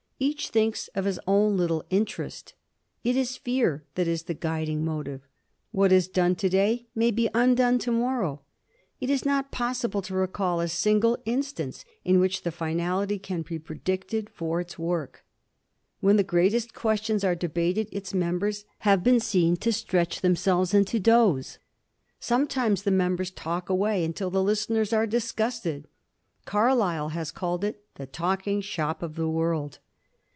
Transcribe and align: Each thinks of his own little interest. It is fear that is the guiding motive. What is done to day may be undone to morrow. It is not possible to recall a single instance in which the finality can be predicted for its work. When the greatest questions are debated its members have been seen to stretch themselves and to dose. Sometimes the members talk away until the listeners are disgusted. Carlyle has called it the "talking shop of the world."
Each 0.23 0.49
thinks 0.49 0.87
of 0.89 1.05
his 1.05 1.19
own 1.25 1.57
little 1.57 1.83
interest. 1.89 2.53
It 3.03 3.15
is 3.17 3.37
fear 3.37 3.85
that 3.95 4.07
is 4.07 4.21
the 4.21 4.35
guiding 4.35 4.85
motive. 4.85 5.21
What 5.71 5.91
is 5.91 6.07
done 6.07 6.35
to 6.35 6.47
day 6.47 6.85
may 6.93 7.09
be 7.09 7.27
undone 7.33 7.79
to 7.79 7.91
morrow. 7.91 8.41
It 8.99 9.09
is 9.09 9.25
not 9.25 9.49
possible 9.51 10.03
to 10.03 10.13
recall 10.13 10.59
a 10.59 10.67
single 10.67 11.17
instance 11.25 11.83
in 12.05 12.19
which 12.19 12.43
the 12.43 12.51
finality 12.51 13.17
can 13.17 13.41
be 13.41 13.57
predicted 13.57 14.29
for 14.29 14.61
its 14.61 14.77
work. 14.77 15.25
When 16.01 16.17
the 16.17 16.23
greatest 16.23 16.75
questions 16.75 17.23
are 17.23 17.33
debated 17.33 17.89
its 17.91 18.13
members 18.13 18.63
have 18.81 19.03
been 19.03 19.19
seen 19.19 19.57
to 19.57 19.73
stretch 19.73 20.21
themselves 20.21 20.71
and 20.75 20.85
to 20.85 20.99
dose. 20.99 21.57
Sometimes 22.19 22.83
the 22.83 22.91
members 22.91 23.31
talk 23.31 23.69
away 23.71 24.05
until 24.05 24.29
the 24.29 24.43
listeners 24.43 24.93
are 24.93 25.07
disgusted. 25.07 25.87
Carlyle 26.45 27.09
has 27.09 27.31
called 27.31 27.63
it 27.63 27.83
the 27.95 28.05
"talking 28.05 28.61
shop 28.61 29.01
of 29.01 29.15
the 29.15 29.27
world." 29.27 29.79